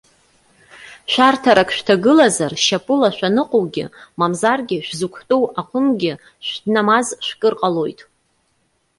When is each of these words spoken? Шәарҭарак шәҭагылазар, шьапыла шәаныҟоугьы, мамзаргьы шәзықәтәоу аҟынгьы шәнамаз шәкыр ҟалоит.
Шәарҭарак 1.11 1.69
шәҭагылазар, 1.75 2.53
шьапыла 2.63 3.09
шәаныҟоугьы, 3.17 3.85
мамзаргьы 4.19 4.77
шәзықәтәоу 4.85 5.43
аҟынгьы 5.59 6.13
шәнамаз 6.47 7.07
шәкыр 7.27 7.53
ҟалоит. 7.59 7.99